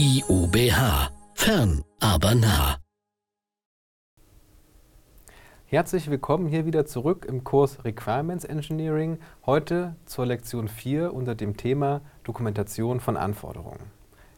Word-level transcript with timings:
IUBH. 0.00 1.10
Fern, 1.34 1.82
aber 1.98 2.36
nah. 2.36 2.76
Herzlich 5.66 6.08
willkommen 6.08 6.46
hier 6.46 6.66
wieder 6.66 6.86
zurück 6.86 7.26
im 7.28 7.42
Kurs 7.42 7.84
Requirements 7.84 8.44
Engineering, 8.44 9.18
heute 9.44 9.96
zur 10.06 10.26
Lektion 10.26 10.68
4 10.68 11.12
unter 11.12 11.34
dem 11.34 11.56
Thema 11.56 12.02
Dokumentation 12.22 13.00
von 13.00 13.16
Anforderungen. 13.16 13.90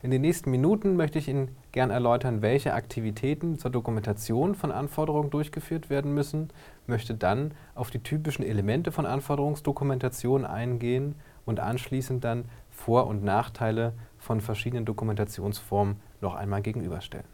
In 0.02 0.10
den 0.10 0.22
nächsten 0.22 0.50
Minuten 0.50 0.96
möchte 0.96 1.18
ich 1.18 1.28
Ihnen 1.28 1.54
gern 1.72 1.90
erläutern, 1.90 2.40
welche 2.40 2.72
Aktivitäten 2.72 3.58
zur 3.58 3.70
Dokumentation 3.70 4.54
von 4.54 4.72
Anforderungen 4.72 5.28
durchgeführt 5.28 5.90
werden 5.90 6.14
müssen, 6.14 6.48
möchte 6.86 7.14
dann 7.14 7.52
auf 7.74 7.90
die 7.90 8.02
typischen 8.02 8.46
Elemente 8.46 8.92
von 8.92 9.04
Anforderungsdokumentation 9.04 10.46
eingehen 10.46 11.16
und 11.44 11.60
anschließend 11.60 12.24
dann 12.24 12.46
Vor- 12.70 13.06
und 13.06 13.22
Nachteile 13.22 13.92
von 14.20 14.40
verschiedenen 14.40 14.84
Dokumentationsformen 14.84 15.96
noch 16.20 16.34
einmal 16.34 16.62
gegenüberstellen. 16.62 17.26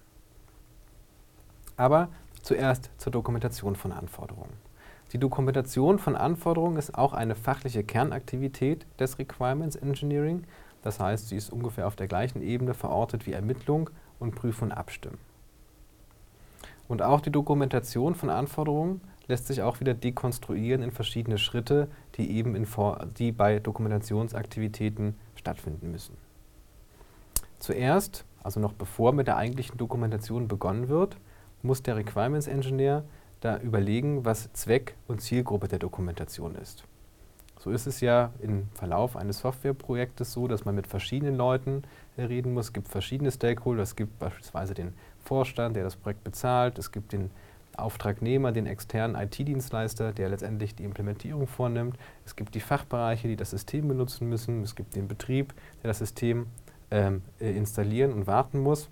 Aber 1.77 2.09
zuerst 2.43 2.91
zur 2.97 3.13
Dokumentation 3.13 3.77
von 3.77 3.93
Anforderungen. 3.93 4.55
Die 5.13 5.19
Dokumentation 5.19 5.99
von 5.99 6.17
Anforderungen 6.17 6.79
ist 6.79 6.97
auch 6.97 7.13
eine 7.13 7.35
fachliche 7.35 7.85
Kernaktivität 7.85 8.87
des 8.99 9.19
Requirements 9.19 9.77
Engineering. 9.77 10.45
Das 10.83 10.99
heißt, 10.99 11.29
sie 11.29 11.37
ist 11.37 11.51
ungefähr 11.51 11.87
auf 11.87 11.97
der 11.97 12.09
gleichen 12.09 12.43
Ebene 12.43 12.75
verortet 12.75 13.27
wie 13.27 13.33
Ermittlung 13.33 13.91
und 14.19 14.35
Prüfen 14.35 14.65
und 14.65 14.73
Abstimmen. 14.73 15.19
Und 16.89 17.03
auch 17.03 17.21
die 17.21 17.31
Dokumentation 17.31 18.15
von 18.15 18.31
Anforderungen 18.31 19.01
lässt 19.27 19.49
sich 19.49 19.63
auch 19.63 19.81
wieder 19.81 19.95
dekonstruieren 19.95 20.83
in 20.83 20.93
verschiedene 20.93 21.39
Schritte, 21.39 21.89
die 22.17 22.31
eben 22.31 22.55
in 22.55 22.67
die 23.19 23.33
bei 23.33 23.59
Dokumentationsaktivitäten 23.59 25.17
stattfinden 25.35 25.91
müssen. 25.91 26.17
Zuerst, 27.67 28.25
also 28.45 28.61
noch 28.61 28.75
bevor 28.75 29.13
mit 29.13 29.27
der 29.27 29.39
eigentlichen 29.39 29.77
Dokumentation 29.77 30.47
begonnen 30.47 30.89
wird, 30.89 31.17
muss 31.63 31.83
der 31.83 31.97
Requirements 31.97 32.47
Engineer 32.47 33.03
da 33.41 33.59
überlegen, 33.59 34.25
was 34.25 34.53
Zweck 34.53 34.95
und 35.09 35.21
Zielgruppe 35.21 35.67
der 35.67 35.81
Dokumentation 35.81 36.55
ist. 36.55 36.85
So 37.59 37.73
ist 37.73 37.89
es 37.89 38.01
ja 38.01 38.31
im 38.39 38.69
Verlauf 38.75 39.17
eines 39.17 39.41
Softwareprojektes 39.41 40.33
so, 40.33 40.47
dass 40.47 40.65
man 40.65 40.77
mit 40.77 40.87
verschiedenen 40.87 41.35
Leuten 41.35 41.83
reden 42.17 42.55
muss. 42.55 42.67
Es 42.67 42.73
gibt 42.73 42.87
verschiedene 42.87 43.33
Stakeholder. 43.33 43.83
Es 43.83 43.97
gibt 43.97 44.17
beispielsweise 44.21 44.75
den 44.75 44.95
Vorstand, 45.25 45.75
der 45.75 45.83
das 45.83 45.97
Projekt 45.97 46.23
bezahlt. 46.23 46.79
Es 46.79 46.93
gibt 46.93 47.11
den 47.11 47.33
Auftragnehmer, 47.77 48.53
den 48.53 48.67
externen 48.67 49.21
IT-Dienstleister, 49.21 50.13
der 50.13 50.29
letztendlich 50.29 50.77
die 50.77 50.85
Implementierung 50.85 51.49
vornimmt. 51.49 51.99
Es 52.25 52.37
gibt 52.37 52.55
die 52.55 52.61
Fachbereiche, 52.61 53.27
die 53.27 53.35
das 53.35 53.51
System 53.51 53.89
benutzen 53.89 54.29
müssen. 54.29 54.63
Es 54.63 54.77
gibt 54.77 54.95
den 54.95 55.09
Betrieb, 55.09 55.53
der 55.83 55.89
das 55.89 55.99
System 55.99 56.47
ähm, 56.91 57.23
äh, 57.41 57.51
installieren 57.51 58.13
und 58.13 58.27
warten 58.27 58.61
muss. 58.61 58.89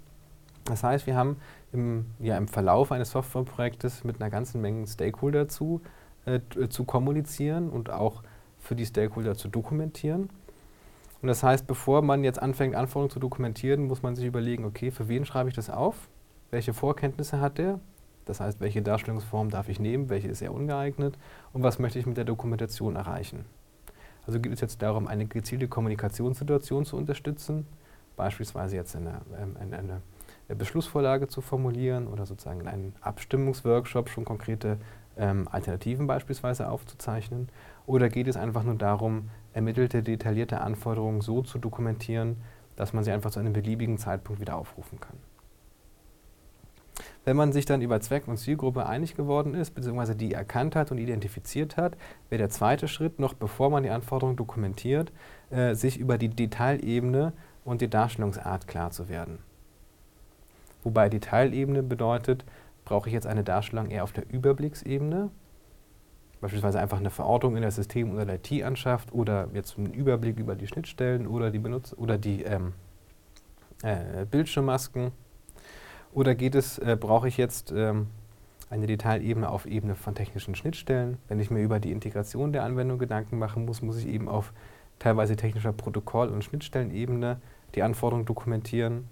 Das 0.64 0.82
heißt, 0.82 1.06
wir 1.06 1.16
haben 1.16 1.36
im, 1.72 2.06
ja, 2.18 2.36
im 2.36 2.48
Verlauf 2.48 2.92
eines 2.92 3.10
Softwareprojektes 3.10 4.04
mit 4.04 4.20
einer 4.20 4.30
ganzen 4.30 4.60
Menge 4.60 4.86
Stakeholder 4.86 5.48
zu, 5.48 5.82
äh, 6.26 6.40
äh, 6.58 6.68
zu 6.68 6.84
kommunizieren 6.84 7.68
und 7.68 7.90
auch 7.90 8.22
für 8.58 8.74
die 8.74 8.86
Stakeholder 8.86 9.34
zu 9.34 9.48
dokumentieren. 9.48 10.30
Und 11.20 11.28
das 11.28 11.42
heißt, 11.42 11.66
bevor 11.66 12.02
man 12.02 12.24
jetzt 12.24 12.40
anfängt, 12.40 12.74
Anforderungen 12.74 13.10
zu 13.10 13.20
dokumentieren, 13.20 13.86
muss 13.86 14.02
man 14.02 14.14
sich 14.14 14.26
überlegen, 14.26 14.64
okay, 14.64 14.90
für 14.90 15.08
wen 15.08 15.24
schreibe 15.24 15.48
ich 15.48 15.54
das 15.54 15.70
auf? 15.70 16.08
Welche 16.50 16.74
Vorkenntnisse 16.74 17.40
hat 17.40 17.58
der? 17.58 17.80
Das 18.24 18.40
heißt, 18.40 18.60
welche 18.60 18.82
Darstellungsform 18.82 19.50
darf 19.50 19.68
ich 19.68 19.78
nehmen, 19.78 20.08
welche 20.08 20.28
ist 20.28 20.40
eher 20.40 20.54
ungeeignet 20.54 21.18
und 21.52 21.62
was 21.62 21.78
möchte 21.78 21.98
ich 21.98 22.06
mit 22.06 22.16
der 22.16 22.24
Dokumentation 22.24 22.96
erreichen. 22.96 23.44
Also 24.26 24.40
geht 24.40 24.52
es 24.52 24.60
jetzt 24.60 24.80
darum, 24.80 25.06
eine 25.06 25.26
gezielte 25.26 25.68
Kommunikationssituation 25.68 26.86
zu 26.86 26.96
unterstützen, 26.96 27.66
beispielsweise 28.16 28.76
jetzt 28.76 28.96
eine, 28.96 29.20
ähm, 29.40 29.56
eine, 29.60 29.78
eine, 29.78 30.02
Beschlussvorlage 30.56 31.26
zu 31.28 31.40
formulieren 31.40 32.06
oder 32.06 32.26
sozusagen 32.26 32.60
in 32.60 32.68
einem 32.68 32.92
Abstimmungsworkshop 33.00 34.10
schon 34.10 34.26
konkrete 34.26 34.78
ähm, 35.16 35.48
Alternativen 35.50 36.06
beispielsweise 36.06 36.68
aufzuzeichnen. 36.68 37.48
Oder 37.86 38.08
geht 38.08 38.28
es 38.28 38.36
einfach 38.36 38.62
nur 38.62 38.74
darum, 38.74 39.30
ermittelte, 39.54 40.02
detaillierte 40.02 40.60
Anforderungen 40.60 41.22
so 41.22 41.42
zu 41.42 41.58
dokumentieren, 41.58 42.36
dass 42.76 42.92
man 42.92 43.04
sie 43.04 43.12
einfach 43.12 43.30
zu 43.30 43.40
einem 43.40 43.52
beliebigen 43.52 43.98
Zeitpunkt 43.98 44.40
wieder 44.40 44.56
aufrufen 44.56 45.00
kann. 45.00 45.16
Wenn 47.24 47.36
man 47.36 47.52
sich 47.52 47.64
dann 47.64 47.80
über 47.80 48.00
Zweck 48.00 48.28
und 48.28 48.36
Zielgruppe 48.36 48.86
einig 48.86 49.16
geworden 49.16 49.54
ist, 49.54 49.70
beziehungsweise 49.70 50.14
die 50.14 50.34
erkannt 50.34 50.76
hat 50.76 50.90
und 50.90 50.98
identifiziert 50.98 51.76
hat, 51.76 51.96
wäre 52.28 52.38
der 52.38 52.50
zweite 52.50 52.86
Schritt, 52.86 53.18
noch 53.18 53.34
bevor 53.34 53.70
man 53.70 53.82
die 53.82 53.90
Anforderungen 53.90 54.36
dokumentiert, 54.36 55.10
äh, 55.50 55.74
sich 55.74 55.98
über 55.98 56.18
die 56.18 56.28
Detailebene 56.28 57.32
und 57.64 57.80
die 57.80 57.88
Darstellungsart 57.88 58.68
klar 58.68 58.90
zu 58.90 59.08
werden. 59.08 59.38
Wobei 60.82 61.08
Detailebene 61.08 61.82
bedeutet, 61.82 62.44
brauche 62.84 63.08
ich 63.08 63.14
jetzt 63.14 63.26
eine 63.26 63.44
Darstellung 63.44 63.90
eher 63.90 64.04
auf 64.04 64.12
der 64.12 64.30
Überblicksebene, 64.30 65.30
beispielsweise 66.40 66.78
einfach 66.78 66.98
eine 66.98 67.10
Verortung 67.10 67.56
in 67.56 67.62
das 67.62 67.76
System 67.76 68.12
oder 68.12 68.26
der 68.26 68.36
IT 68.36 68.62
anschafft 68.62 69.12
oder 69.12 69.48
jetzt 69.54 69.78
einen 69.78 69.94
Überblick 69.94 70.38
über 70.38 70.54
die 70.54 70.66
Schnittstellen 70.66 71.26
oder 71.26 71.50
die 71.50 71.58
Benutzer 71.58 71.98
oder 71.98 72.18
die 72.18 72.42
ähm, 72.42 72.74
äh, 73.82 74.26
Bildschirmmasken 74.30 75.12
oder 76.12 76.34
geht 76.34 76.54
es, 76.54 76.78
äh, 76.78 76.96
brauche 77.00 77.28
ich 77.28 77.36
jetzt 77.38 77.72
ähm, 77.74 78.06
eine 78.70 78.86
Detailebene 78.86 79.48
auf 79.48 79.66
Ebene 79.66 79.94
von 79.94 80.14
technischen 80.14 80.54
Schnittstellen? 80.54 81.18
Wenn 81.28 81.40
ich 81.40 81.50
mir 81.50 81.62
über 81.62 81.80
die 81.80 81.92
Integration 81.92 82.52
der 82.52 82.62
Anwendung 82.62 82.98
Gedanken 82.98 83.38
machen 83.38 83.64
muss, 83.64 83.82
muss 83.82 83.98
ich 83.98 84.06
eben 84.06 84.28
auf 84.28 84.52
teilweise 84.98 85.36
technischer 85.36 85.72
Protokoll- 85.72 86.28
und 86.28 86.44
Schnittstellenebene 86.44 87.40
die 87.74 87.82
Anforderungen 87.82 88.26
dokumentieren. 88.26 89.08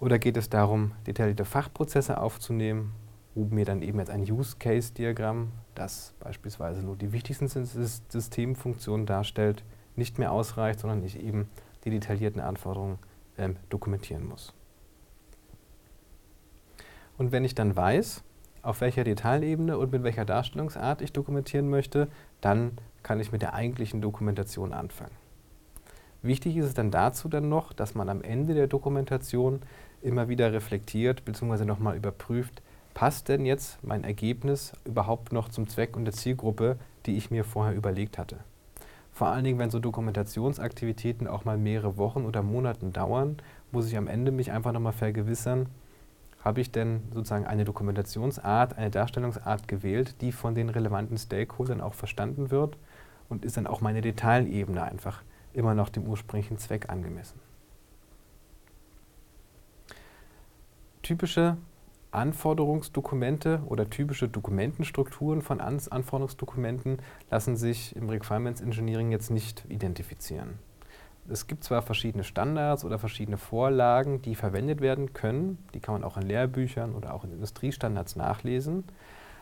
Oder 0.00 0.18
geht 0.18 0.36
es 0.36 0.48
darum, 0.48 0.92
detaillierte 1.06 1.44
Fachprozesse 1.44 2.20
aufzunehmen, 2.20 2.92
wo 3.34 3.44
mir 3.44 3.64
dann 3.64 3.82
eben 3.82 3.98
jetzt 3.98 4.10
ein 4.10 4.22
Use-Case-Diagramm, 4.22 5.52
das 5.74 6.14
beispielsweise 6.20 6.82
nur 6.82 6.96
die 6.96 7.12
wichtigsten 7.12 7.48
Systemfunktionen 7.48 9.06
darstellt, 9.06 9.64
nicht 9.96 10.18
mehr 10.18 10.32
ausreicht, 10.32 10.80
sondern 10.80 11.04
ich 11.04 11.20
eben 11.20 11.48
die 11.84 11.90
detaillierten 11.90 12.40
Anforderungen 12.40 12.98
ähm, 13.36 13.56
dokumentieren 13.68 14.26
muss. 14.26 14.52
Und 17.16 17.32
wenn 17.32 17.44
ich 17.44 17.54
dann 17.54 17.74
weiß, 17.74 18.22
auf 18.62 18.80
welcher 18.80 19.04
Detailebene 19.04 19.78
und 19.78 19.92
mit 19.92 20.02
welcher 20.02 20.24
Darstellungsart 20.24 21.02
ich 21.02 21.12
dokumentieren 21.12 21.68
möchte, 21.68 22.08
dann 22.40 22.72
kann 23.02 23.20
ich 23.20 23.32
mit 23.32 23.42
der 23.42 23.54
eigentlichen 23.54 24.00
Dokumentation 24.00 24.72
anfangen. 24.72 25.14
Wichtig 26.22 26.56
ist 26.56 26.66
es 26.66 26.74
dann 26.74 26.90
dazu 26.90 27.28
dann 27.28 27.48
noch, 27.48 27.72
dass 27.72 27.94
man 27.94 28.08
am 28.08 28.22
Ende 28.22 28.54
der 28.54 28.66
Dokumentation 28.66 29.60
immer 30.02 30.28
wieder 30.28 30.52
reflektiert 30.52 31.24
bzw. 31.24 31.64
nochmal 31.64 31.96
überprüft, 31.96 32.62
passt 32.94 33.28
denn 33.28 33.46
jetzt 33.46 33.82
mein 33.84 34.02
Ergebnis 34.02 34.72
überhaupt 34.84 35.32
noch 35.32 35.48
zum 35.48 35.68
Zweck 35.68 35.96
und 35.96 36.04
der 36.04 36.14
Zielgruppe, 36.14 36.76
die 37.06 37.16
ich 37.16 37.30
mir 37.30 37.44
vorher 37.44 37.76
überlegt 37.76 38.18
hatte. 38.18 38.38
Vor 39.12 39.28
allen 39.28 39.44
Dingen, 39.44 39.58
wenn 39.58 39.70
so 39.70 39.78
Dokumentationsaktivitäten 39.78 41.26
auch 41.26 41.44
mal 41.44 41.56
mehrere 41.56 41.96
Wochen 41.96 42.24
oder 42.24 42.42
Monaten 42.42 42.92
dauern, 42.92 43.36
muss 43.72 43.86
ich 43.88 43.96
am 43.96 44.06
Ende 44.06 44.32
mich 44.32 44.52
einfach 44.52 44.72
nochmal 44.72 44.92
vergewissern, 44.92 45.66
habe 46.48 46.62
ich 46.62 46.72
denn 46.72 47.02
sozusagen 47.12 47.46
eine 47.46 47.66
Dokumentationsart, 47.66 48.78
eine 48.78 48.88
Darstellungsart 48.88 49.68
gewählt, 49.68 50.22
die 50.22 50.32
von 50.32 50.54
den 50.54 50.70
relevanten 50.70 51.18
Stakeholdern 51.18 51.82
auch 51.82 51.92
verstanden 51.92 52.50
wird 52.50 52.78
und 53.28 53.44
ist 53.44 53.58
dann 53.58 53.66
auch 53.66 53.82
meine 53.82 54.00
Detailebene 54.00 54.82
einfach 54.82 55.22
immer 55.52 55.74
noch 55.74 55.90
dem 55.90 56.06
ursprünglichen 56.06 56.56
Zweck 56.56 56.88
angemessen. 56.88 57.38
Typische 61.02 61.58
Anforderungsdokumente 62.12 63.60
oder 63.66 63.90
typische 63.90 64.26
Dokumentenstrukturen 64.26 65.42
von 65.42 65.60
Anforderungsdokumenten 65.60 67.02
lassen 67.30 67.58
sich 67.58 67.94
im 67.94 68.08
Requirements 68.08 68.62
Engineering 68.62 69.12
jetzt 69.12 69.30
nicht 69.30 69.66
identifizieren 69.68 70.58
es 71.30 71.46
gibt 71.46 71.64
zwar 71.64 71.82
verschiedene 71.82 72.24
Standards 72.24 72.84
oder 72.84 72.98
verschiedene 72.98 73.36
Vorlagen, 73.36 74.22
die 74.22 74.34
verwendet 74.34 74.80
werden 74.80 75.12
können, 75.12 75.58
die 75.74 75.80
kann 75.80 75.94
man 75.94 76.04
auch 76.04 76.16
in 76.16 76.24
Lehrbüchern 76.24 76.94
oder 76.94 77.14
auch 77.14 77.24
in 77.24 77.32
Industriestandards 77.32 78.16
nachlesen, 78.16 78.84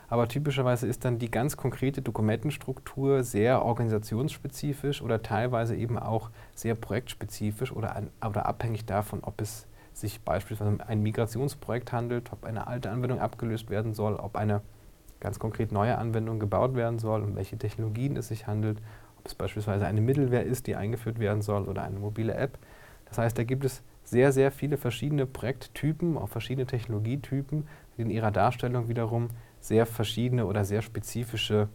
aber 0.08 0.28
typischerweise 0.28 0.86
ist 0.86 1.04
dann 1.04 1.18
die 1.18 1.30
ganz 1.30 1.56
konkrete 1.56 2.02
Dokumentenstruktur 2.02 3.24
sehr 3.24 3.64
organisationsspezifisch 3.64 5.02
oder 5.02 5.22
teilweise 5.22 5.74
eben 5.76 5.98
auch 5.98 6.30
sehr 6.54 6.74
projektspezifisch 6.74 7.72
oder, 7.72 7.96
an, 7.96 8.10
oder 8.24 8.46
abhängig 8.46 8.86
davon, 8.86 9.20
ob 9.22 9.40
es 9.40 9.66
sich 9.92 10.20
beispielsweise 10.20 10.70
um 10.70 10.80
ein 10.80 11.02
Migrationsprojekt 11.02 11.92
handelt, 11.92 12.32
ob 12.32 12.44
eine 12.44 12.66
alte 12.66 12.90
Anwendung 12.90 13.18
abgelöst 13.18 13.70
werden 13.70 13.94
soll, 13.94 14.14
ob 14.14 14.36
eine 14.36 14.60
ganz 15.20 15.38
konkret 15.38 15.72
neue 15.72 15.96
Anwendung 15.96 16.38
gebaut 16.38 16.74
werden 16.74 16.98
soll, 16.98 17.22
um 17.22 17.34
welche 17.34 17.56
Technologien 17.56 18.16
es 18.16 18.28
sich 18.28 18.46
handelt 18.46 18.78
es 19.28 19.34
beispielsweise 19.34 19.86
eine 19.86 20.00
Middleware 20.00 20.42
ist, 20.42 20.66
die 20.66 20.76
eingeführt 20.76 21.18
werden 21.18 21.42
soll 21.42 21.68
oder 21.68 21.82
eine 21.82 21.98
mobile 21.98 22.34
App. 22.34 22.58
Das 23.06 23.18
heißt, 23.18 23.38
da 23.38 23.44
gibt 23.44 23.64
es 23.64 23.82
sehr, 24.04 24.32
sehr 24.32 24.50
viele 24.50 24.76
verschiedene 24.76 25.26
Projekttypen, 25.26 26.16
auch 26.16 26.28
verschiedene 26.28 26.66
Technologietypen, 26.66 27.66
die 27.96 28.02
in 28.02 28.10
ihrer 28.10 28.30
Darstellung 28.30 28.88
wiederum 28.88 29.28
sehr 29.60 29.86
verschiedene 29.86 30.46
oder 30.46 30.64
sehr 30.64 30.82
spezifische 30.82 31.68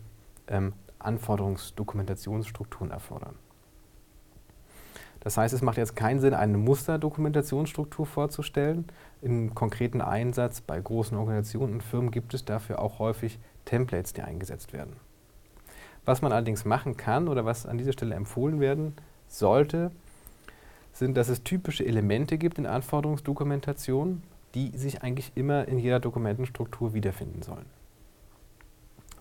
ähm, 0.48 0.74
Anforderungsdokumentationsstrukturen 1.00 2.92
erfordern. 2.92 3.36
Das 5.20 5.38
heißt, 5.38 5.54
es 5.54 5.62
macht 5.62 5.78
jetzt 5.78 5.96
keinen 5.96 6.20
Sinn, 6.20 6.34
eine 6.34 6.58
Musterdokumentationsstruktur 6.58 8.08
vorzustellen. 8.08 8.86
Im 9.22 9.54
konkreten 9.54 10.02
Einsatz 10.02 10.62
bei 10.62 10.80
großen 10.80 11.16
Organisationen 11.16 11.74
und 11.74 11.84
Firmen 11.84 12.12
gibt 12.12 12.34
es 12.34 12.44
dafür 12.44 12.80
auch 12.80 12.98
häufig 12.98 13.40
Templates, 13.66 14.14
die 14.14 14.24
eingesetzt 14.24 14.74
werden. 14.74 14.96
Was 16.06 16.22
man 16.22 16.32
allerdings 16.32 16.66
machen 16.66 16.98
kann 16.98 17.28
oder 17.28 17.46
was 17.46 17.66
an 17.66 17.78
dieser 17.78 17.94
Stelle 17.94 18.16
empfohlen 18.16 18.60
werden 18.60 18.96
sollte, 19.28 19.92
sind, 20.94 21.16
dass 21.16 21.30
es 21.30 21.44
typische 21.44 21.86
Elemente 21.86 22.38
gibt 22.38 22.58
in 22.58 22.66
Anforderungsdokumentation, 22.66 24.24
die 24.56 24.76
sich 24.78 25.04
eigentlich 25.04 25.32
immer 25.36 25.68
in 25.68 25.80
jeder 25.80 26.00
Dokumentenstruktur 26.00 26.94
wiederfinden 26.94 27.42
sollen. 27.42 27.66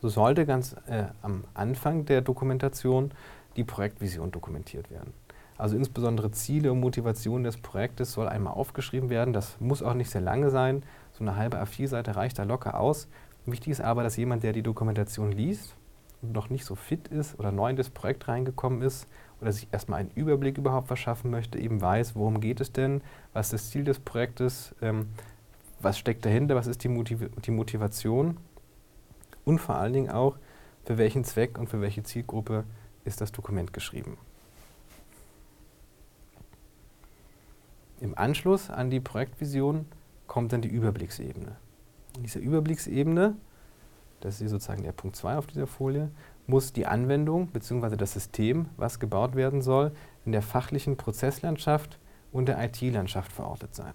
So 0.02 0.08
sollte 0.08 0.46
ganz 0.46 0.74
äh, 0.86 1.04
am 1.22 1.44
Anfang 1.54 2.06
der 2.06 2.22
Dokumentation 2.22 3.12
die 3.56 3.64
Projektvision 3.64 4.30
dokumentiert 4.30 4.90
werden. 4.90 5.12
Also 5.58 5.76
insbesondere 5.76 6.30
Ziele 6.30 6.72
und 6.72 6.80
Motivation 6.80 7.44
des 7.44 7.58
Projektes 7.58 8.12
soll 8.12 8.26
einmal 8.26 8.54
aufgeschrieben 8.54 9.10
werden. 9.10 9.34
Das 9.34 9.60
muss 9.60 9.82
auch 9.82 9.92
nicht 9.92 10.08
sehr 10.08 10.22
lange 10.22 10.48
sein. 10.48 10.82
So 11.12 11.22
eine 11.22 11.36
halbe 11.36 11.62
A4-Seite 11.62 12.16
reicht 12.16 12.38
da 12.38 12.44
locker 12.44 12.80
aus. 12.80 13.08
Wichtig 13.44 13.72
ist 13.72 13.82
aber, 13.82 14.02
dass 14.02 14.16
jemand, 14.16 14.42
der 14.42 14.54
die 14.54 14.62
Dokumentation 14.62 15.32
liest 15.32 15.76
noch 16.22 16.50
nicht 16.50 16.64
so 16.64 16.74
fit 16.74 17.08
ist 17.08 17.38
oder 17.38 17.52
neu 17.52 17.70
in 17.70 17.76
das 17.76 17.90
Projekt 17.90 18.28
reingekommen 18.28 18.82
ist 18.82 19.06
oder 19.40 19.52
sich 19.52 19.68
erstmal 19.72 20.00
einen 20.00 20.10
Überblick 20.14 20.58
überhaupt 20.58 20.88
verschaffen 20.88 21.30
möchte, 21.30 21.58
eben 21.58 21.80
weiß, 21.80 22.14
worum 22.14 22.40
geht 22.40 22.60
es 22.60 22.72
denn, 22.72 23.02
was 23.32 23.46
ist 23.46 23.52
das 23.52 23.70
Ziel 23.70 23.84
des 23.84 23.98
Projektes, 23.98 24.74
ähm, 24.82 25.08
was 25.80 25.98
steckt 25.98 26.24
dahinter, 26.24 26.54
was 26.56 26.66
ist 26.66 26.84
die, 26.84 26.88
Motiv 26.88 27.30
die 27.44 27.50
Motivation 27.50 28.36
und 29.44 29.58
vor 29.58 29.76
allen 29.76 29.92
Dingen 29.92 30.10
auch, 30.10 30.36
für 30.84 30.98
welchen 30.98 31.24
Zweck 31.24 31.58
und 31.58 31.68
für 31.68 31.80
welche 31.80 32.02
Zielgruppe 32.02 32.64
ist 33.04 33.20
das 33.20 33.32
Dokument 33.32 33.72
geschrieben. 33.72 34.18
Im 38.00 38.16
Anschluss 38.16 38.70
an 38.70 38.90
die 38.90 39.00
Projektvision 39.00 39.86
kommt 40.26 40.52
dann 40.52 40.62
die 40.62 40.68
Überblicksebene. 40.68 41.56
In 42.16 42.22
dieser 42.22 42.40
Überblicksebene, 42.40 43.36
das 44.20 44.40
ist 44.40 44.50
sozusagen 44.50 44.82
der 44.82 44.92
Punkt 44.92 45.16
2 45.16 45.36
auf 45.36 45.46
dieser 45.46 45.66
Folie, 45.66 46.10
muss 46.46 46.72
die 46.72 46.86
Anwendung 46.86 47.48
bzw. 47.48 47.96
das 47.96 48.12
System, 48.12 48.66
was 48.76 48.98
gebaut 48.98 49.34
werden 49.34 49.62
soll, 49.62 49.92
in 50.24 50.32
der 50.32 50.42
fachlichen 50.42 50.96
Prozesslandschaft 50.96 51.98
und 52.32 52.46
der 52.46 52.62
IT-Landschaft 52.62 53.32
verortet 53.32 53.74
sein. 53.74 53.94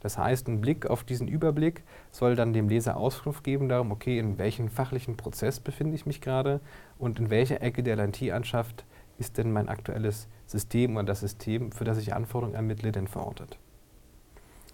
Das 0.00 0.18
heißt, 0.18 0.48
ein 0.48 0.60
Blick 0.60 0.86
auf 0.86 1.04
diesen 1.04 1.28
Überblick 1.28 1.84
soll 2.10 2.34
dann 2.34 2.52
dem 2.52 2.68
Leser 2.68 2.96
Auskunft 2.96 3.44
geben 3.44 3.68
darum, 3.68 3.92
okay, 3.92 4.18
in 4.18 4.36
welchem 4.36 4.68
fachlichen 4.68 5.16
Prozess 5.16 5.60
befinde 5.60 5.94
ich 5.94 6.06
mich 6.06 6.20
gerade 6.20 6.60
und 6.98 7.20
in 7.20 7.30
welcher 7.30 7.62
Ecke 7.62 7.84
der 7.84 7.96
IT-Landschaft 7.98 8.84
ist 9.18 9.38
denn 9.38 9.52
mein 9.52 9.68
aktuelles 9.68 10.26
System 10.46 10.96
oder 10.96 11.04
das 11.04 11.20
System, 11.20 11.70
für 11.70 11.84
das 11.84 11.98
ich 11.98 12.14
Anforderungen 12.14 12.56
ermittle, 12.56 12.90
denn 12.90 13.06
verortet. 13.06 13.58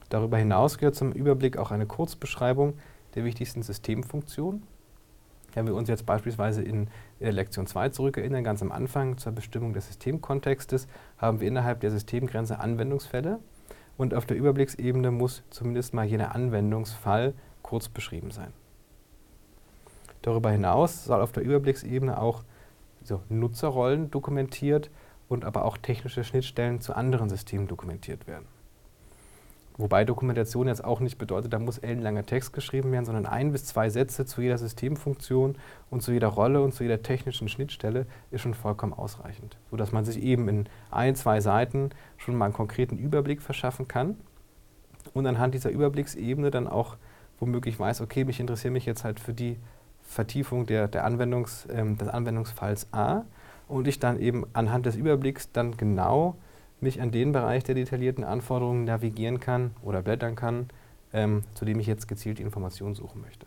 Darüber 0.08 0.38
hinaus 0.38 0.78
gehört 0.78 0.94
zum 0.94 1.12
Überblick 1.12 1.58
auch 1.58 1.70
eine 1.70 1.84
Kurzbeschreibung 1.84 2.78
der 3.14 3.24
wichtigsten 3.24 3.62
Systemfunktionen. 3.62 4.62
Wenn 5.54 5.66
wir 5.66 5.74
uns 5.74 5.88
jetzt 5.88 6.06
beispielsweise 6.06 6.62
in 6.62 6.88
der 7.20 7.32
Lektion 7.32 7.66
2 7.66 7.88
zurückerinnern, 7.88 8.44
ganz 8.44 8.62
am 8.62 8.70
Anfang 8.70 9.16
zur 9.16 9.32
Bestimmung 9.32 9.72
des 9.72 9.86
Systemkontextes, 9.86 10.86
haben 11.16 11.40
wir 11.40 11.48
innerhalb 11.48 11.80
der 11.80 11.90
Systemgrenze 11.90 12.60
Anwendungsfälle 12.60 13.40
und 13.96 14.14
auf 14.14 14.26
der 14.26 14.36
Überblicksebene 14.36 15.10
muss 15.10 15.42
zumindest 15.50 15.94
mal 15.94 16.04
jeder 16.04 16.34
Anwendungsfall 16.34 17.34
kurz 17.62 17.88
beschrieben 17.88 18.30
sein. 18.30 18.52
Darüber 20.22 20.50
hinaus 20.50 21.04
soll 21.04 21.20
auf 21.20 21.32
der 21.32 21.42
Überblicksebene 21.42 22.20
auch 22.20 22.44
so 23.02 23.22
Nutzerrollen 23.28 24.10
dokumentiert 24.10 24.90
und 25.28 25.44
aber 25.44 25.64
auch 25.64 25.78
technische 25.78 26.24
Schnittstellen 26.24 26.80
zu 26.80 26.94
anderen 26.94 27.28
Systemen 27.28 27.68
dokumentiert 27.68 28.26
werden. 28.26 28.46
Wobei 29.78 30.04
Dokumentation 30.04 30.66
jetzt 30.66 30.84
auch 30.84 30.98
nicht 30.98 31.18
bedeutet, 31.18 31.52
da 31.52 31.60
muss 31.60 31.78
ellenlanger 31.78 32.26
Text 32.26 32.52
geschrieben 32.52 32.90
werden, 32.90 33.04
sondern 33.04 33.26
ein 33.26 33.52
bis 33.52 33.64
zwei 33.64 33.88
Sätze 33.90 34.26
zu 34.26 34.42
jeder 34.42 34.58
Systemfunktion 34.58 35.56
und 35.88 36.02
zu 36.02 36.10
jeder 36.10 36.26
Rolle 36.26 36.60
und 36.62 36.74
zu 36.74 36.82
jeder 36.82 37.00
technischen 37.00 37.48
Schnittstelle 37.48 38.04
ist 38.32 38.40
schon 38.40 38.54
vollkommen 38.54 38.92
ausreichend. 38.92 39.56
Sodass 39.70 39.92
man 39.92 40.04
sich 40.04 40.20
eben 40.20 40.48
in 40.48 40.68
ein, 40.90 41.14
zwei 41.14 41.40
Seiten 41.40 41.90
schon 42.16 42.34
mal 42.34 42.46
einen 42.46 42.54
konkreten 42.54 42.98
Überblick 42.98 43.40
verschaffen 43.40 43.86
kann 43.86 44.16
und 45.14 45.26
anhand 45.28 45.54
dieser 45.54 45.70
Überblicksebene 45.70 46.50
dann 46.50 46.66
auch 46.66 46.96
womöglich 47.38 47.78
weiß, 47.78 48.00
okay, 48.00 48.24
mich 48.24 48.40
interessiere 48.40 48.72
mich 48.72 48.84
jetzt 48.84 49.04
halt 49.04 49.20
für 49.20 49.32
die 49.32 49.58
Vertiefung 50.02 50.66
der, 50.66 50.88
der 50.88 51.04
Anwendungs, 51.04 51.68
ähm, 51.72 51.96
des 51.96 52.08
Anwendungsfalls 52.08 52.88
A 52.92 53.22
und 53.68 53.86
ich 53.86 54.00
dann 54.00 54.18
eben 54.18 54.44
anhand 54.54 54.86
des 54.86 54.96
Überblicks 54.96 55.52
dann 55.52 55.76
genau 55.76 56.34
mich 56.80 57.00
an 57.00 57.10
den 57.10 57.32
Bereich 57.32 57.64
der 57.64 57.74
detaillierten 57.74 58.24
Anforderungen 58.24 58.84
navigieren 58.84 59.40
kann 59.40 59.72
oder 59.82 60.02
blättern 60.02 60.36
kann, 60.36 60.68
ähm, 61.12 61.42
zu 61.54 61.64
dem 61.64 61.80
ich 61.80 61.86
jetzt 61.86 62.08
gezielt 62.08 62.40
Informationen 62.40 62.94
suchen 62.94 63.20
möchte. 63.20 63.46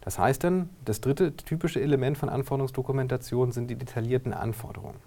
Das 0.00 0.18
heißt 0.18 0.44
dann, 0.44 0.70
das 0.84 1.00
dritte 1.00 1.36
typische 1.36 1.80
Element 1.80 2.16
von 2.16 2.28
Anforderungsdokumentation 2.28 3.50
sind 3.52 3.68
die 3.68 3.76
detaillierten 3.76 4.32
Anforderungen, 4.32 4.98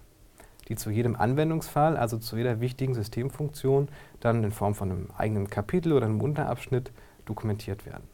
die 0.68 0.76
zu 0.76 0.90
jedem 0.90 1.16
Anwendungsfall, 1.16 1.96
also 1.96 2.18
zu 2.18 2.36
jeder 2.36 2.60
wichtigen 2.60 2.94
Systemfunktion, 2.94 3.88
dann 4.20 4.44
in 4.44 4.52
Form 4.52 4.74
von 4.74 4.90
einem 4.90 5.08
eigenen 5.16 5.48
Kapitel 5.48 5.92
oder 5.92 6.06
einem 6.06 6.20
Unterabschnitt 6.20 6.92
dokumentiert 7.24 7.86
werden. 7.86 8.04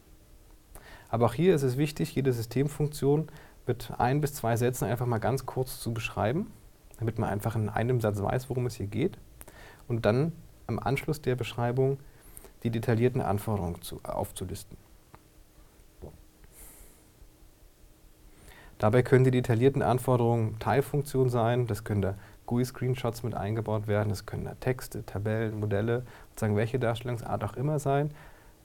Aber 1.09 1.27
auch 1.27 1.35
hier 1.35 1.55
ist 1.55 1.63
es 1.63 1.77
wichtig, 1.77 2.15
jede 2.15 2.33
Systemfunktion 2.33 3.29
mit 3.67 3.93
ein 3.99 4.21
bis 4.21 4.35
zwei 4.35 4.57
Sätzen 4.57 4.85
einfach 4.85 5.07
mal 5.07 5.19
ganz 5.19 5.45
kurz 5.45 5.81
zu 5.81 5.93
beschreiben 5.93 6.53
damit 6.99 7.19
man 7.19 7.31
einfach 7.31 7.57
in 7.57 7.69
einem 7.69 8.01
Satz 8.01 8.21
weiß, 8.21 8.49
worum 8.49 8.67
es 8.67 8.77
hier 8.77 8.87
geht. 8.87 9.19
Und 9.89 10.07
dann 10.07 10.33
am 10.67 10.79
Anschluss 10.79 11.23
der 11.23 11.37
Beschreibung 11.37 11.99
die 12.63 12.71
detaillierten 12.71 13.21
Anforderungen 13.21 13.81
zu, 13.83 14.01
aufzulisten. 14.03 14.77
Dabei 18.79 19.03
können 19.03 19.25
die 19.25 19.31
detaillierten 19.31 19.83
Anforderungen 19.83 20.59
Teilfunktionen 20.59 21.31
sein, 21.31 21.67
das 21.67 21.85
können 21.85 22.03
da 22.03 22.15
GUI-Screenshots 22.45 23.23
mit 23.23 23.35
eingebaut 23.35 23.87
werden, 23.87 24.11
das 24.11 24.27
können 24.27 24.45
da 24.45 24.55
Texte, 24.55 25.05
Tabellen, 25.05 25.59
Modelle, 25.59 26.05
sozusagen 26.31 26.57
welche 26.57 26.79
Darstellungsart 26.79 27.43
auch 27.43 27.55
immer 27.55 27.79
sein, 27.79 28.11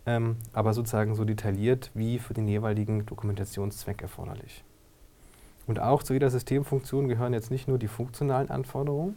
ähm, 0.05 0.35
aber 0.51 0.73
sozusagen 0.73 1.15
so 1.15 1.23
detailliert 1.23 1.91
wie 1.93 2.19
für 2.19 2.33
den 2.33 2.47
jeweiligen 2.47 3.05
Dokumentationszweck 3.05 4.01
erforderlich. 4.01 4.65
Und 5.67 5.79
auch 5.79 6.03
zu 6.03 6.13
jeder 6.13 6.29
Systemfunktion 6.29 7.07
gehören 7.07 7.33
jetzt 7.33 7.51
nicht 7.51 7.67
nur 7.67 7.77
die 7.77 7.87
funktionalen 7.87 8.50
Anforderungen, 8.50 9.15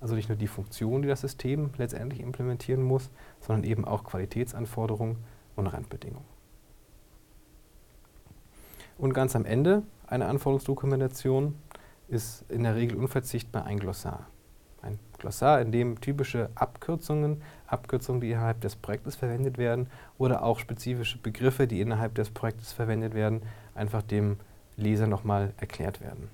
also 0.00 0.14
nicht 0.14 0.28
nur 0.28 0.38
die 0.38 0.48
Funktion, 0.48 1.02
die 1.02 1.08
das 1.08 1.20
System 1.20 1.70
letztendlich 1.78 2.20
implementieren 2.20 2.82
muss, 2.82 3.10
sondern 3.40 3.64
eben 3.64 3.84
auch 3.84 4.04
Qualitätsanforderungen 4.04 5.16
und 5.54 5.66
Randbedingungen. 5.66 6.26
Und 8.98 9.14
ganz 9.14 9.36
am 9.36 9.44
Ende 9.44 9.82
einer 10.06 10.28
Anforderungsdokumentation 10.28 11.54
ist 12.08 12.44
in 12.50 12.62
der 12.62 12.74
Regel 12.74 12.98
unverzichtbar 12.98 13.64
ein 13.64 13.78
Glossar. 13.78 14.26
Ein 14.82 14.98
Glossar, 15.18 15.60
in 15.60 15.72
dem 15.72 16.00
typische 16.00 16.50
Abkürzungen, 16.54 17.42
Abkürzungen, 17.66 18.20
die 18.20 18.30
innerhalb 18.30 18.60
des 18.60 18.76
Projektes 18.76 19.14
verwendet 19.14 19.56
werden, 19.56 19.88
oder 20.18 20.42
auch 20.42 20.58
spezifische 20.58 21.18
Begriffe, 21.18 21.66
die 21.66 21.80
innerhalb 21.80 22.14
des 22.16 22.30
Projektes 22.30 22.72
verwendet 22.72 23.14
werden, 23.14 23.42
einfach 23.74 24.02
dem 24.02 24.38
Leser 24.76 25.06
nochmal 25.06 25.52
erklärt 25.58 26.00
werden. 26.00 26.28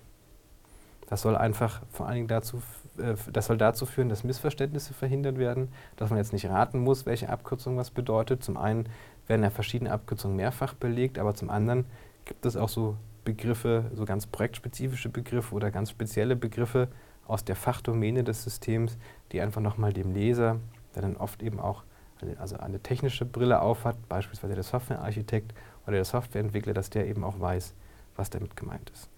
Das 1.08 1.22
soll 1.22 1.36
einfach 1.36 1.80
vor 1.90 2.06
allen 2.06 2.16
Dingen 2.16 2.28
dazu, 2.28 2.62
äh, 2.98 3.14
das 3.32 3.46
soll 3.46 3.56
dazu 3.56 3.86
führen, 3.86 4.08
dass 4.08 4.24
Missverständnisse 4.24 4.92
verhindert 4.92 5.38
werden, 5.38 5.68
dass 5.96 6.10
man 6.10 6.18
jetzt 6.18 6.32
nicht 6.32 6.46
raten 6.46 6.80
muss, 6.80 7.06
welche 7.06 7.30
Abkürzung 7.30 7.76
was 7.76 7.90
bedeutet. 7.90 8.44
Zum 8.44 8.56
einen 8.56 8.88
werden 9.26 9.42
ja 9.42 9.50
verschiedene 9.50 9.90
Abkürzungen 9.90 10.36
mehrfach 10.36 10.74
belegt, 10.74 11.18
aber 11.18 11.34
zum 11.34 11.48
anderen 11.50 11.86
gibt 12.26 12.44
es 12.44 12.56
auch 12.56 12.68
so 12.68 12.96
Begriffe, 13.24 13.90
so 13.94 14.04
ganz 14.04 14.26
projektspezifische 14.26 15.08
Begriffe 15.08 15.54
oder 15.54 15.70
ganz 15.70 15.90
spezielle 15.90 16.36
Begriffe 16.36 16.88
aus 17.26 17.44
der 17.44 17.56
Fachdomäne 17.56 18.24
des 18.24 18.44
Systems, 18.44 18.96
die 19.32 19.40
einfach 19.40 19.60
nochmal 19.60 19.92
dem 19.92 20.12
Leser, 20.12 20.56
der 20.94 21.02
dann 21.02 21.16
oft 21.16 21.42
eben 21.42 21.60
auch 21.60 21.84
eine, 22.20 22.38
also 22.38 22.56
eine 22.56 22.80
technische 22.80 23.24
Brille 23.24 23.60
aufhat, 23.60 23.96
beispielsweise 24.08 24.54
der 24.54 24.62
Softwarearchitekt 24.62 25.54
oder 25.84 25.96
der 25.96 26.04
Softwareentwickler, 26.04 26.74
dass 26.74 26.90
der 26.90 27.06
eben 27.06 27.24
auch 27.24 27.38
weiß, 27.38 27.74
was 28.18 28.30
damit 28.30 28.56
gemeint 28.56 28.90
ist. 28.90 29.08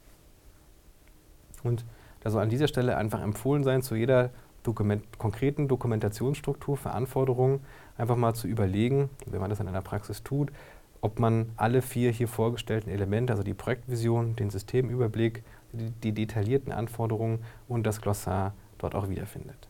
Und 1.63 1.85
da 2.21 2.31
soll 2.31 2.43
an 2.43 2.51
dieser 2.51 2.69
Stelle 2.69 2.97
einfach 2.97 3.23
empfohlen 3.23 3.65
sein, 3.65 3.83
zu 3.83 3.95
jeder 3.95 4.31
Dokument 4.63 5.19
konkreten 5.19 5.69
Dokumentationsstruktur 5.69 6.77
für 6.77 6.91
Anforderungen 6.91 7.61
einfach 7.97 8.17
mal 8.17 8.35
zu 8.35 8.47
überlegen, 8.47 9.09
wenn 9.27 9.41
man 9.41 9.51
das 9.51 9.61
in 9.61 9.69
einer 9.69 9.83
Praxis 9.83 10.23
tut, 10.23 10.53
ob 11.01 11.19
man 11.19 11.53
alle 11.57 11.81
vier 11.81 12.11
hier 12.11 12.29
vorgestellten 12.29 12.91
Elemente, 12.91 13.33
also 13.33 13.43
die 13.43 13.55
Projektvision, 13.55 14.37
den 14.37 14.51
Systemüberblick, 14.51 15.43
die, 15.73 15.91
die 15.91 16.13
detaillierten 16.13 16.73
Anforderungen 16.73 17.43
und 17.69 17.85
das 17.85 18.03
Glossar 18.03 18.55
dort 18.77 18.95
auch 18.95 19.09
wiederfindet. 19.09 19.69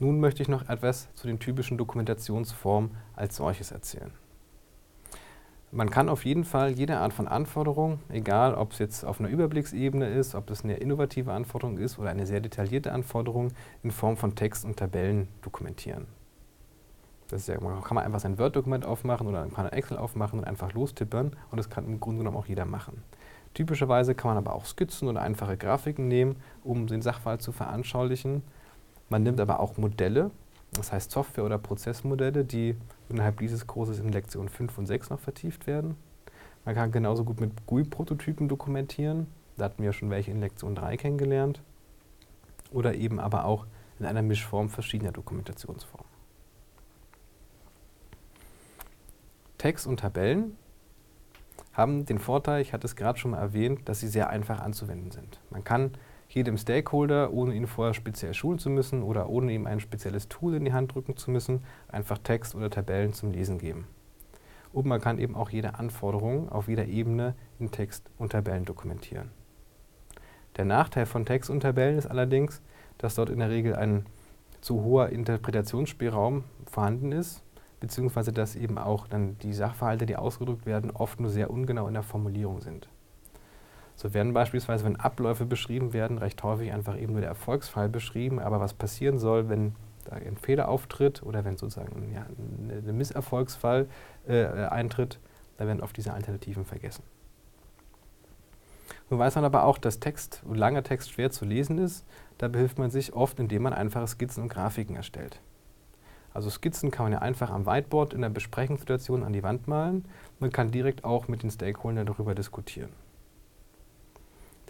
Nun 0.00 0.18
möchte 0.18 0.42
ich 0.42 0.48
noch 0.48 0.68
etwas 0.68 1.08
zu 1.14 1.28
den 1.28 1.38
typischen 1.38 1.78
Dokumentationsformen 1.78 2.90
als 3.14 3.36
solches 3.36 3.70
erzählen. 3.70 4.10
Man 5.74 5.88
kann 5.88 6.10
auf 6.10 6.26
jeden 6.26 6.44
Fall 6.44 6.72
jede 6.72 6.98
Art 6.98 7.14
von 7.14 7.26
Anforderung, 7.26 8.00
egal 8.10 8.54
ob 8.54 8.72
es 8.72 8.78
jetzt 8.78 9.06
auf 9.06 9.20
einer 9.20 9.30
Überblicksebene 9.30 10.06
ist, 10.06 10.34
ob 10.34 10.46
das 10.46 10.64
eine 10.64 10.76
innovative 10.76 11.32
Anforderung 11.32 11.78
ist 11.78 11.98
oder 11.98 12.10
eine 12.10 12.26
sehr 12.26 12.40
detaillierte 12.40 12.92
Anforderung, 12.92 13.52
in 13.82 13.90
Form 13.90 14.18
von 14.18 14.34
Text 14.34 14.66
und 14.66 14.76
Tabellen 14.76 15.28
dokumentieren. 15.40 16.08
Das 17.28 17.46
ja, 17.46 17.58
man 17.58 17.82
kann 17.82 17.94
man 17.94 18.04
einfach 18.04 18.20
sein 18.20 18.38
Word-Dokument 18.38 18.84
aufmachen 18.84 19.26
oder 19.26 19.44
ein 19.44 19.68
Excel 19.68 19.96
aufmachen 19.96 20.40
und 20.40 20.44
einfach 20.44 20.74
lostippern 20.74 21.34
und 21.50 21.56
das 21.56 21.70
kann 21.70 21.86
im 21.86 22.00
Grunde 22.00 22.18
genommen 22.18 22.36
auch 22.36 22.44
jeder 22.44 22.66
machen. 22.66 23.02
Typischerweise 23.54 24.14
kann 24.14 24.28
man 24.28 24.36
aber 24.36 24.54
auch 24.54 24.66
Skizzen 24.66 25.08
oder 25.08 25.22
einfache 25.22 25.56
Grafiken 25.56 26.06
nehmen, 26.06 26.36
um 26.62 26.86
den 26.86 27.00
Sachverhalt 27.00 27.40
zu 27.40 27.50
veranschaulichen. 27.50 28.42
Man 29.08 29.22
nimmt 29.22 29.40
aber 29.40 29.58
auch 29.58 29.78
Modelle, 29.78 30.32
das 30.72 30.92
heißt 30.92 31.10
Software- 31.10 31.46
oder 31.46 31.56
Prozessmodelle, 31.56 32.44
die 32.44 32.76
innerhalb 33.08 33.38
dieses 33.38 33.66
Kurses 33.66 33.98
in 33.98 34.10
Lektion 34.10 34.48
5 34.48 34.78
und 34.78 34.86
6 34.86 35.10
noch 35.10 35.20
vertieft 35.20 35.66
werden. 35.66 35.96
Man 36.64 36.74
kann 36.74 36.92
genauso 36.92 37.24
gut 37.24 37.40
mit 37.40 37.66
GUI-Prototypen 37.66 38.48
dokumentieren. 38.48 39.26
Da 39.56 39.64
hatten 39.66 39.82
wir 39.82 39.92
schon 39.92 40.10
welche 40.10 40.30
in 40.30 40.40
Lektion 40.40 40.74
3 40.74 40.96
kennengelernt. 40.96 41.62
Oder 42.70 42.94
eben 42.94 43.20
aber 43.20 43.44
auch 43.44 43.66
in 43.98 44.06
einer 44.06 44.22
Mischform 44.22 44.68
verschiedener 44.68 45.12
Dokumentationsformen. 45.12 46.10
Text 49.58 49.86
und 49.86 50.00
Tabellen 50.00 50.56
haben 51.72 52.04
den 52.04 52.18
Vorteil, 52.18 52.62
ich 52.62 52.72
hatte 52.72 52.86
es 52.86 52.96
gerade 52.96 53.18
schon 53.18 53.32
mal 53.32 53.38
erwähnt, 53.38 53.88
dass 53.88 54.00
sie 54.00 54.08
sehr 54.08 54.28
einfach 54.28 54.60
anzuwenden 54.60 55.10
sind. 55.10 55.40
Man 55.50 55.64
kann 55.64 55.92
jedem 56.34 56.56
Stakeholder, 56.56 57.32
ohne 57.32 57.54
ihn 57.54 57.66
vorher 57.66 57.94
speziell 57.94 58.34
schulen 58.34 58.58
zu 58.58 58.70
müssen 58.70 59.02
oder 59.02 59.28
ohne 59.28 59.52
ihm 59.52 59.66
ein 59.66 59.80
spezielles 59.80 60.28
Tool 60.28 60.54
in 60.54 60.64
die 60.64 60.72
Hand 60.72 60.94
drücken 60.94 61.16
zu 61.16 61.30
müssen, 61.30 61.62
einfach 61.88 62.18
Text 62.18 62.54
oder 62.54 62.70
Tabellen 62.70 63.12
zum 63.12 63.30
Lesen 63.30 63.58
geben. 63.58 63.86
Und 64.72 64.86
man 64.86 65.00
kann 65.00 65.18
eben 65.18 65.34
auch 65.34 65.50
jede 65.50 65.74
Anforderung 65.74 66.48
auf 66.48 66.68
jeder 66.68 66.86
Ebene 66.86 67.34
in 67.58 67.70
Text 67.70 68.10
und 68.18 68.32
Tabellen 68.32 68.64
dokumentieren. 68.64 69.30
Der 70.56 70.64
Nachteil 70.64 71.06
von 71.06 71.26
Text 71.26 71.50
und 71.50 71.60
Tabellen 71.60 71.98
ist 71.98 72.06
allerdings, 72.06 72.62
dass 72.98 73.14
dort 73.14 73.30
in 73.30 73.38
der 73.38 73.50
Regel 73.50 73.74
ein 73.74 74.06
zu 74.60 74.82
hoher 74.82 75.08
Interpretationsspielraum 75.08 76.44
vorhanden 76.66 77.12
ist 77.12 77.42
beziehungsweise 77.82 78.32
dass 78.32 78.54
eben 78.54 78.78
auch 78.78 79.08
dann 79.08 79.36
die 79.38 79.52
Sachverhalte, 79.52 80.06
die 80.06 80.14
ausgedrückt 80.14 80.66
werden, 80.66 80.92
oft 80.92 81.18
nur 81.18 81.30
sehr 81.30 81.50
ungenau 81.50 81.88
in 81.88 81.94
der 81.94 82.04
Formulierung 82.04 82.60
sind. 82.60 82.88
So 84.02 84.12
werden 84.14 84.34
beispielsweise, 84.34 84.84
wenn 84.84 84.96
Abläufe 84.96 85.46
beschrieben 85.46 85.92
werden, 85.92 86.18
recht 86.18 86.42
häufig 86.42 86.72
einfach 86.72 86.98
eben 86.98 87.12
nur 87.12 87.20
der 87.20 87.30
Erfolgsfall 87.30 87.88
beschrieben, 87.88 88.40
aber 88.40 88.58
was 88.58 88.74
passieren 88.74 89.20
soll, 89.20 89.48
wenn 89.48 89.76
da 90.06 90.16
ein 90.16 90.36
Fehler 90.36 90.68
auftritt 90.68 91.22
oder 91.22 91.44
wenn 91.44 91.56
sozusagen 91.56 92.12
ja, 92.12 92.26
ein 92.26 92.96
Misserfolgsfall 92.96 93.86
äh, 94.26 94.46
eintritt, 94.46 95.20
dann 95.56 95.68
werden 95.68 95.80
oft 95.80 95.96
diese 95.96 96.12
Alternativen 96.12 96.64
vergessen. 96.64 97.04
Nun 99.08 99.20
weiß 99.20 99.36
man 99.36 99.44
aber 99.44 99.62
auch, 99.62 99.78
dass 99.78 100.00
Text, 100.00 100.42
langer 100.52 100.82
Text 100.82 101.12
schwer 101.12 101.30
zu 101.30 101.44
lesen 101.44 101.78
ist. 101.78 102.04
Da 102.38 102.48
behilft 102.48 102.80
man 102.80 102.90
sich 102.90 103.12
oft, 103.12 103.38
indem 103.38 103.62
man 103.62 103.72
einfache 103.72 104.08
Skizzen 104.08 104.42
und 104.42 104.48
Grafiken 104.48 104.96
erstellt. 104.96 105.38
Also 106.34 106.50
Skizzen 106.50 106.90
kann 106.90 107.04
man 107.04 107.12
ja 107.12 107.18
einfach 107.20 107.50
am 107.50 107.66
Whiteboard 107.66 108.14
in 108.14 108.22
der 108.22 108.30
Besprechungssituation 108.30 109.22
an 109.22 109.32
die 109.32 109.44
Wand 109.44 109.68
malen. 109.68 110.06
Man 110.40 110.50
kann 110.50 110.72
direkt 110.72 111.04
auch 111.04 111.28
mit 111.28 111.44
den 111.44 111.52
Stakeholdern 111.52 112.06
darüber 112.06 112.34
diskutieren. 112.34 112.90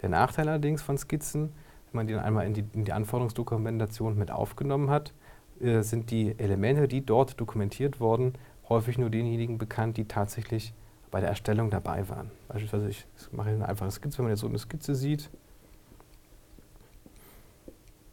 Der 0.03 0.09
Nachteil 0.09 0.47
allerdings 0.47 0.83
von 0.83 0.97
Skizzen, 0.97 1.53
wenn 1.91 1.99
man 1.99 2.07
die 2.07 2.13
dann 2.13 2.23
einmal 2.23 2.45
in 2.45 2.53
die, 2.53 2.65
in 2.73 2.85
die 2.85 2.93
Anforderungsdokumentation 2.93 4.17
mit 4.17 4.29
aufgenommen 4.29 4.91
hat, 4.91 5.13
äh, 5.59 5.81
sind 5.81 6.11
die 6.11 6.37
Elemente, 6.37 6.87
die 6.87 7.03
dort 7.03 7.39
dokumentiert 7.39 7.99
wurden, 7.99 8.33
häufig 8.69 8.97
nur 8.97 9.09
denjenigen 9.09 9.57
bekannt, 9.57 9.97
die 9.97 10.05
tatsächlich 10.05 10.73
bei 11.09 11.21
der 11.21 11.29
Erstellung 11.29 11.69
dabei 11.69 12.07
waren. 12.09 12.29
Beispielsweise, 12.49 12.89
ich 12.89 13.05
mache 13.31 13.49
eine 13.49 13.67
einfache 13.67 13.91
Skizze, 13.91 14.17
wenn 14.17 14.25
man 14.25 14.33
jetzt 14.33 14.41
so 14.41 14.47
eine 14.47 14.59
Skizze 14.59 14.93
sieht, 14.93 15.29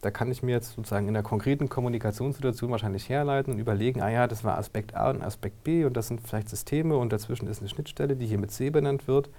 da 0.01 0.09
kann 0.09 0.31
ich 0.31 0.41
mir 0.41 0.51
jetzt 0.51 0.73
sozusagen 0.73 1.07
in 1.07 1.13
der 1.13 1.23
konkreten 1.23 1.69
Kommunikationssituation 1.69 2.71
wahrscheinlich 2.71 3.07
herleiten 3.07 3.53
und 3.53 3.59
überlegen, 3.59 4.01
ah 4.01 4.09
ja, 4.09 4.27
das 4.27 4.43
war 4.43 4.57
Aspekt 4.57 4.95
A 4.95 5.11
und 5.11 5.21
Aspekt 5.21 5.63
B 5.63 5.85
und 5.85 5.95
das 5.95 6.07
sind 6.07 6.21
vielleicht 6.21 6.49
Systeme 6.49 6.97
und 6.97 7.13
dazwischen 7.13 7.47
ist 7.47 7.59
eine 7.59 7.69
Schnittstelle, 7.69 8.15
die 8.15 8.25
hier 8.25 8.39
mit 8.39 8.51
C 8.51 8.71
benannt 8.71 9.07
wird. 9.07 9.29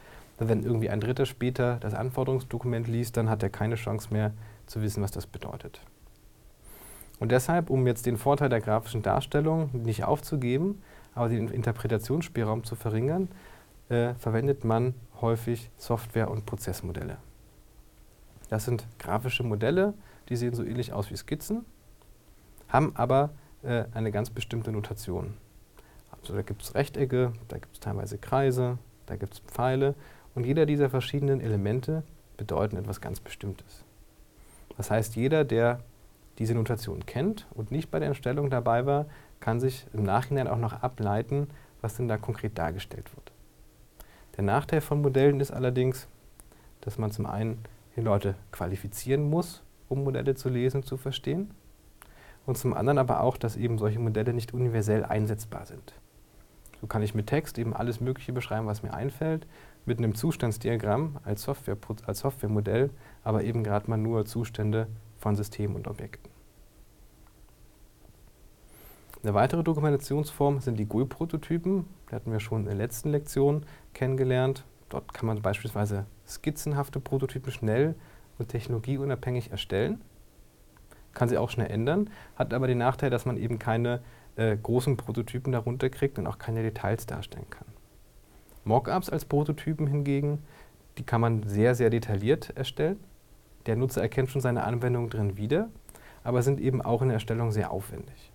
Wenn 0.48 0.62
irgendwie 0.62 0.90
ein 0.90 1.00
Dritter 1.00 1.26
später 1.26 1.76
das 1.80 1.94
Anforderungsdokument 1.94 2.88
liest, 2.88 3.16
dann 3.16 3.28
hat 3.28 3.42
er 3.42 3.50
keine 3.50 3.74
Chance 3.74 4.08
mehr 4.12 4.32
zu 4.66 4.82
wissen, 4.82 5.02
was 5.02 5.10
das 5.10 5.26
bedeutet. 5.26 5.80
Und 7.18 7.30
deshalb, 7.30 7.70
um 7.70 7.86
jetzt 7.86 8.06
den 8.06 8.16
Vorteil 8.16 8.48
der 8.48 8.60
grafischen 8.60 9.02
Darstellung 9.02 9.70
nicht 9.72 10.04
aufzugeben, 10.04 10.82
aber 11.14 11.28
den 11.28 11.48
Interpretationsspielraum 11.48 12.64
zu 12.64 12.74
verringern, 12.74 13.28
äh, 13.88 14.14
verwendet 14.14 14.64
man 14.64 14.94
häufig 15.20 15.70
Software- 15.76 16.30
und 16.30 16.46
Prozessmodelle. 16.46 17.18
Das 18.48 18.64
sind 18.64 18.86
grafische 18.98 19.44
Modelle, 19.44 19.94
die 20.28 20.36
sehen 20.36 20.54
so 20.54 20.64
ähnlich 20.64 20.92
aus 20.92 21.10
wie 21.10 21.16
Skizzen, 21.16 21.64
haben 22.68 22.92
aber 22.96 23.30
äh, 23.62 23.84
eine 23.94 24.10
ganz 24.10 24.30
bestimmte 24.30 24.72
Notation. 24.72 25.34
Also 26.10 26.34
da 26.34 26.42
gibt 26.42 26.62
es 26.62 26.74
Rechtecke, 26.74 27.32
da 27.48 27.58
gibt 27.58 27.74
es 27.74 27.80
teilweise 27.80 28.18
Kreise, 28.18 28.78
da 29.06 29.16
gibt 29.16 29.34
es 29.34 29.40
Pfeile 29.40 29.94
und 30.34 30.46
jeder 30.46 30.66
dieser 30.66 30.90
verschiedenen 30.90 31.40
Elemente 31.40 32.02
bedeuten 32.36 32.76
etwas 32.76 33.00
ganz 33.00 33.20
Bestimmtes. 33.20 33.84
Das 34.76 34.90
heißt, 34.90 35.16
jeder, 35.16 35.44
der 35.44 35.80
diese 36.38 36.54
Notation 36.54 37.04
kennt 37.04 37.46
und 37.54 37.70
nicht 37.70 37.90
bei 37.90 37.98
der 37.98 38.08
Entstellung 38.08 38.50
dabei 38.50 38.86
war, 38.86 39.06
kann 39.40 39.60
sich 39.60 39.86
im 39.92 40.02
Nachhinein 40.02 40.48
auch 40.48 40.58
noch 40.58 40.82
ableiten, 40.82 41.48
was 41.80 41.96
denn 41.96 42.08
da 42.08 42.16
konkret 42.16 42.56
dargestellt 42.56 43.14
wird. 43.14 43.32
Der 44.36 44.44
Nachteil 44.44 44.80
von 44.80 45.02
Modellen 45.02 45.40
ist 45.40 45.50
allerdings, 45.50 46.08
dass 46.80 46.96
man 46.96 47.10
zum 47.10 47.26
einen 47.26 47.58
die 47.96 48.00
Leute 48.00 48.34
qualifizieren 48.50 49.28
muss, 49.28 49.62
um 49.88 50.04
Modelle 50.04 50.34
zu 50.34 50.48
lesen 50.48 50.78
und 50.78 50.86
zu 50.86 50.96
verstehen. 50.96 51.50
Und 52.46 52.56
zum 52.56 52.74
anderen 52.74 52.98
aber 52.98 53.20
auch, 53.20 53.36
dass 53.36 53.56
eben 53.56 53.78
solche 53.78 53.98
Modelle 53.98 54.32
nicht 54.32 54.54
universell 54.54 55.04
einsetzbar 55.04 55.66
sind. 55.66 55.92
So 56.80 56.86
kann 56.86 57.02
ich 57.02 57.14
mit 57.14 57.28
Text 57.28 57.58
eben 57.58 57.74
alles 57.74 58.00
Mögliche 58.00 58.32
beschreiben, 58.32 58.66
was 58.66 58.82
mir 58.82 58.92
einfällt, 58.92 59.46
mit 59.84 59.98
einem 59.98 60.14
Zustandsdiagramm 60.14 61.18
als, 61.24 61.42
Software, 61.42 61.76
als 62.06 62.20
Softwaremodell, 62.20 62.90
aber 63.24 63.44
eben 63.44 63.64
gerade 63.64 63.90
mal 63.90 63.96
nur 63.96 64.24
Zustände 64.24 64.86
von 65.18 65.36
Systemen 65.36 65.76
und 65.76 65.88
Objekten. 65.88 66.30
Eine 69.22 69.34
weitere 69.34 69.62
Dokumentationsform 69.62 70.60
sind 70.60 70.78
die 70.78 70.86
GUI-Prototypen. 70.86 71.86
Die 72.10 72.14
hatten 72.14 72.32
wir 72.32 72.40
schon 72.40 72.62
in 72.62 72.66
der 72.66 72.74
letzten 72.74 73.10
Lektion 73.10 73.64
kennengelernt. 73.94 74.64
Dort 74.88 75.14
kann 75.14 75.26
man 75.26 75.40
beispielsweise 75.40 76.06
skizzenhafte 76.26 76.98
Prototypen 76.98 77.52
schnell 77.52 77.94
und 78.38 78.48
technologieunabhängig 78.48 79.52
erstellen. 79.52 80.00
Kann 81.14 81.28
sie 81.28 81.38
auch 81.38 81.50
schnell 81.50 81.70
ändern, 81.70 82.10
hat 82.36 82.52
aber 82.52 82.66
den 82.66 82.78
Nachteil, 82.78 83.10
dass 83.10 83.24
man 83.24 83.36
eben 83.36 83.58
keine 83.58 84.00
äh, 84.34 84.56
großen 84.56 84.96
Prototypen 84.96 85.52
darunter 85.52 85.88
kriegt 85.88 86.18
und 86.18 86.26
auch 86.26 86.38
keine 86.38 86.62
Details 86.62 87.06
darstellen 87.06 87.48
kann. 87.48 87.71
Mockups 88.64 89.10
als 89.10 89.24
Prototypen 89.24 89.86
hingegen, 89.86 90.42
die 90.98 91.04
kann 91.04 91.20
man 91.20 91.42
sehr, 91.44 91.74
sehr 91.74 91.90
detailliert 91.90 92.50
erstellen. 92.56 93.00
Der 93.66 93.76
Nutzer 93.76 94.02
erkennt 94.02 94.30
schon 94.30 94.40
seine 94.40 94.64
Anwendung 94.64 95.08
drin 95.10 95.36
wieder, 95.36 95.68
aber 96.24 96.42
sind 96.42 96.60
eben 96.60 96.82
auch 96.82 97.02
in 97.02 97.08
der 97.08 97.14
Erstellung 97.14 97.52
sehr 97.52 97.70
aufwendig. 97.70 98.32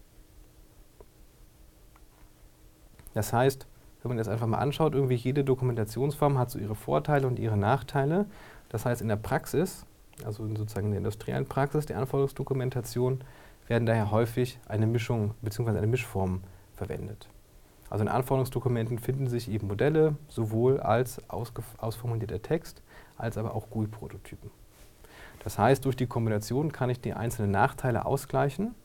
Das 3.13 3.33
heißt, 3.33 3.67
wenn 4.01 4.09
man 4.09 4.17
das 4.17 4.27
einfach 4.27 4.47
mal 4.47 4.59
anschaut, 4.59 4.93
irgendwie 4.93 5.15
jede 5.15 5.43
Dokumentationsform 5.43 6.37
hat 6.37 6.51
so 6.51 6.59
ihre 6.59 6.75
Vorteile 6.75 7.27
und 7.27 7.39
ihre 7.39 7.57
Nachteile. 7.57 8.25
Das 8.69 8.85
heißt, 8.85 9.01
in 9.01 9.07
der 9.07 9.15
Praxis, 9.15 9.85
also 10.23 10.47
sozusagen 10.47 10.87
in 10.87 10.91
der 10.91 10.99
industriellen 10.99 11.45
Praxis, 11.45 11.87
der 11.87 11.97
Anforderungsdokumentation, 11.97 13.21
werden 13.67 13.85
daher 13.85 14.11
häufig 14.11 14.59
eine 14.67 14.87
Mischung 14.87 15.33
bzw. 15.41 15.77
eine 15.77 15.87
Mischform 15.87 16.41
verwendet. 16.73 17.27
Also 17.89 18.03
in 18.03 18.09
Anforderungsdokumenten 18.09 18.99
finden 18.99 19.27
sich 19.27 19.49
eben 19.49 19.67
Modelle, 19.67 20.15
sowohl 20.27 20.79
als 20.79 21.21
ausformulierter 21.29 22.41
Text, 22.41 22.81
als 23.17 23.37
aber 23.37 23.55
auch 23.55 23.69
GUI-Prototypen. 23.69 24.51
Das 25.43 25.57
heißt, 25.57 25.85
durch 25.85 25.95
die 25.95 26.07
Kombination 26.07 26.71
kann 26.71 26.89
ich 26.89 26.99
die 26.99 27.13
einzelnen 27.13 27.51
Nachteile 27.51 28.05
ausgleichen, 28.05 28.75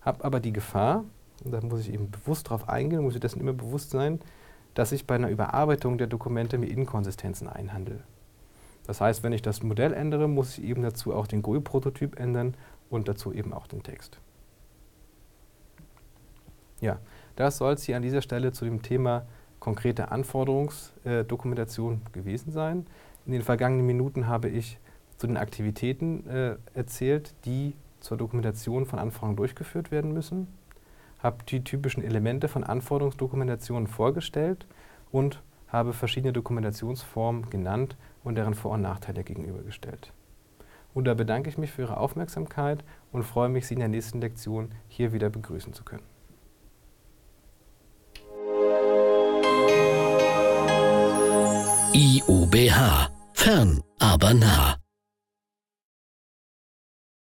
habe 0.00 0.24
aber 0.24 0.40
die 0.40 0.52
Gefahr, 0.52 1.04
und 1.44 1.52
da 1.52 1.60
muss 1.60 1.80
ich 1.80 1.92
eben 1.92 2.10
bewusst 2.10 2.46
darauf 2.46 2.68
eingehen, 2.68 3.02
muss 3.02 3.14
ich 3.14 3.20
dessen 3.20 3.40
immer 3.40 3.52
bewusst 3.52 3.90
sein, 3.90 4.20
dass 4.74 4.92
ich 4.92 5.06
bei 5.06 5.14
einer 5.14 5.28
Überarbeitung 5.28 5.98
der 5.98 6.06
Dokumente 6.06 6.58
mir 6.58 6.66
Inkonsistenzen 6.68 7.48
einhandle. 7.48 8.02
Das 8.86 9.00
heißt, 9.00 9.22
wenn 9.22 9.32
ich 9.32 9.42
das 9.42 9.62
Modell 9.62 9.92
ändere, 9.92 10.26
muss 10.26 10.58
ich 10.58 10.64
eben 10.64 10.82
dazu 10.82 11.14
auch 11.14 11.26
den 11.26 11.42
GUI-Prototyp 11.42 12.18
ändern 12.18 12.56
und 12.88 13.06
dazu 13.08 13.32
eben 13.32 13.52
auch 13.52 13.66
den 13.66 13.82
Text. 13.82 14.18
Ja, 16.80 16.98
das 17.40 17.56
soll 17.56 17.72
es 17.72 17.84
hier 17.84 17.96
an 17.96 18.02
dieser 18.02 18.20
Stelle 18.20 18.52
zu 18.52 18.66
dem 18.66 18.82
Thema 18.82 19.24
konkrete 19.60 20.10
Anforderungsdokumentation 20.10 21.94
äh, 21.94 22.10
gewesen 22.12 22.52
sein. 22.52 22.86
In 23.24 23.32
den 23.32 23.42
vergangenen 23.42 23.86
Minuten 23.86 24.26
habe 24.26 24.48
ich 24.48 24.78
zu 25.16 25.26
den 25.26 25.38
Aktivitäten 25.38 26.26
äh, 26.28 26.56
erzählt, 26.74 27.34
die 27.46 27.74
zur 28.00 28.18
Dokumentation 28.18 28.84
von 28.84 28.98
Anforderungen 28.98 29.36
durchgeführt 29.36 29.90
werden 29.90 30.12
müssen, 30.12 30.48
habe 31.18 31.44
die 31.48 31.64
typischen 31.64 32.02
Elemente 32.02 32.48
von 32.48 32.62
Anforderungsdokumentationen 32.62 33.86
vorgestellt 33.86 34.66
und 35.10 35.42
habe 35.68 35.92
verschiedene 35.94 36.32
Dokumentationsformen 36.32 37.48
genannt 37.48 37.96
und 38.22 38.34
deren 38.34 38.54
Vor- 38.54 38.72
und 38.72 38.82
Nachteile 38.82 39.24
gegenübergestellt. 39.24 40.12
Und 40.92 41.04
da 41.06 41.14
bedanke 41.14 41.48
ich 41.48 41.56
mich 41.56 41.70
für 41.70 41.82
Ihre 41.82 41.96
Aufmerksamkeit 41.96 42.84
und 43.12 43.22
freue 43.22 43.48
mich, 43.48 43.66
Sie 43.66 43.74
in 43.74 43.80
der 43.80 43.88
nächsten 43.88 44.20
Lektion 44.20 44.72
hier 44.88 45.12
wieder 45.12 45.30
begrüßen 45.30 45.72
zu 45.72 45.84
können. 45.84 46.02
IUBH. 52.00 53.10
Fern, 53.34 53.82
aber 53.98 54.32
nah. 54.32 54.79